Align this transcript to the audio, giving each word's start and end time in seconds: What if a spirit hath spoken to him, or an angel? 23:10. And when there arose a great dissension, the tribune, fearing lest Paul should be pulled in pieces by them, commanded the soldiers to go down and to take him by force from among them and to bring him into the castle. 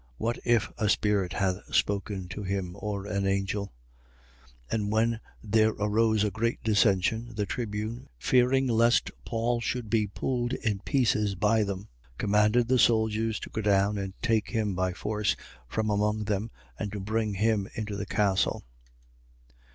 What 0.17 0.39
if 0.43 0.71
a 0.79 0.89
spirit 0.89 1.33
hath 1.33 1.75
spoken 1.75 2.27
to 2.29 2.41
him, 2.41 2.75
or 2.79 3.05
an 3.05 3.27
angel? 3.27 3.71
23:10. 4.71 4.71
And 4.73 4.91
when 4.91 5.19
there 5.43 5.69
arose 5.73 6.23
a 6.23 6.31
great 6.31 6.63
dissension, 6.63 7.35
the 7.35 7.45
tribune, 7.45 8.07
fearing 8.17 8.65
lest 8.65 9.11
Paul 9.25 9.61
should 9.61 9.91
be 9.91 10.07
pulled 10.07 10.53
in 10.53 10.79
pieces 10.79 11.35
by 11.35 11.61
them, 11.61 11.87
commanded 12.17 12.67
the 12.67 12.79
soldiers 12.79 13.39
to 13.41 13.51
go 13.51 13.61
down 13.61 13.99
and 13.99 14.15
to 14.23 14.27
take 14.27 14.49
him 14.49 14.73
by 14.73 14.91
force 14.93 15.35
from 15.67 15.91
among 15.91 16.23
them 16.23 16.49
and 16.79 16.91
to 16.93 16.99
bring 16.99 17.35
him 17.35 17.67
into 17.75 17.95
the 17.95 18.07
castle. 18.07 18.63